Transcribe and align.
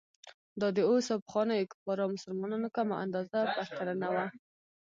دا 0.61 0.67
د 0.77 0.79
اوس 0.89 1.05
او 1.13 1.19
پخوانیو 1.25 1.69
کفارو 1.71 2.03
او 2.03 2.09
مسلمانانو 2.15 2.73
کمه 2.75 2.95
اندازه 3.05 3.37
پرتلنه 3.55 4.07
وه. 4.15 4.25